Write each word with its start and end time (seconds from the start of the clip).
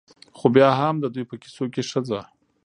؛خو 0.37 0.45
بيا 0.55 0.67
هم 0.79 0.95
د 0.99 1.05
دوى 1.13 1.23
په 1.29 1.35
کيسو 1.41 1.63
کې 1.73 1.81
ښځه 1.91 2.19